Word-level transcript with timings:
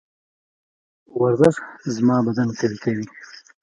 ورزش 1.19 1.55
زما 1.95 2.17
بدن 2.25 2.47
قوي 2.59 2.77
کوي. 2.83 3.05